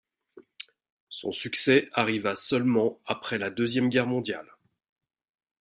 Son 1.09 1.31
succès 1.31 1.87
arriva 1.93 2.35
seulement 2.35 2.99
après 3.05 3.37
la 3.37 3.51
Deuxième 3.51 3.87
Guerre 3.89 4.07
mondiale. 4.07 4.49